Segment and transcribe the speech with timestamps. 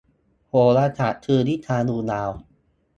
[0.49, 2.31] โหราศาสตร์คือวิชาดูดาว